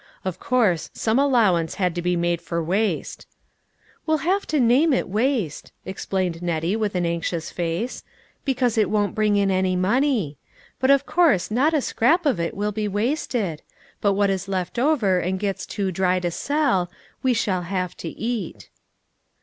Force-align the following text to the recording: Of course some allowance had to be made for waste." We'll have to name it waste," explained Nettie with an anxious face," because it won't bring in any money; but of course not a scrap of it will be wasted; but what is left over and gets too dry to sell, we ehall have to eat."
Of 0.25 0.39
course 0.39 0.89
some 0.95 1.19
allowance 1.19 1.75
had 1.75 1.93
to 1.93 2.01
be 2.01 2.15
made 2.15 2.41
for 2.41 2.63
waste." 2.63 3.27
We'll 4.07 4.17
have 4.25 4.47
to 4.47 4.59
name 4.59 4.93
it 4.93 5.07
waste," 5.07 5.71
explained 5.85 6.41
Nettie 6.41 6.75
with 6.75 6.95
an 6.95 7.05
anxious 7.05 7.51
face," 7.51 8.01
because 8.43 8.79
it 8.79 8.89
won't 8.89 9.13
bring 9.13 9.35
in 9.35 9.51
any 9.51 9.75
money; 9.75 10.37
but 10.79 10.89
of 10.89 11.05
course 11.05 11.51
not 11.51 11.75
a 11.75 11.81
scrap 11.81 12.25
of 12.25 12.39
it 12.39 12.55
will 12.55 12.71
be 12.71 12.87
wasted; 12.87 13.61
but 14.01 14.13
what 14.13 14.31
is 14.31 14.47
left 14.47 14.79
over 14.79 15.19
and 15.19 15.39
gets 15.39 15.67
too 15.67 15.91
dry 15.91 16.19
to 16.21 16.31
sell, 16.31 16.89
we 17.21 17.35
ehall 17.35 17.65
have 17.65 17.95
to 17.97 18.09
eat." 18.09 18.71